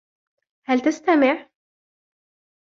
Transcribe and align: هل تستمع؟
هل 0.63 0.79
تستمع؟ 0.81 1.49